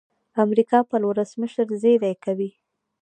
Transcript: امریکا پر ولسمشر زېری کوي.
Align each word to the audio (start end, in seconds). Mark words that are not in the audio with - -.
امریکا 0.43 0.79
پر 0.89 1.01
ولسمشر 1.09 1.67
زېری 1.81 2.13
کوي. 2.23 2.49